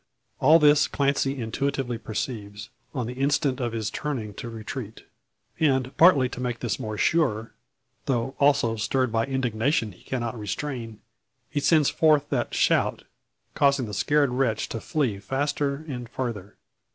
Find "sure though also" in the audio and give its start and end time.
6.97-8.77